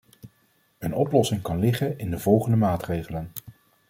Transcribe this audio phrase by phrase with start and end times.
[0.79, 3.31] Een oplossing kan liggen in de volgende maatregelen.